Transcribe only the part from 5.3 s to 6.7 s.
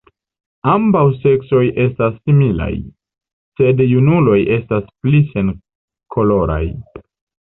senkoloraj.